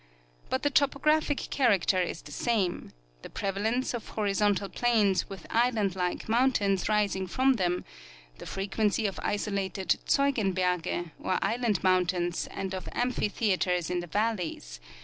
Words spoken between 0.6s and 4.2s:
the topographic character is the same: the prevalence of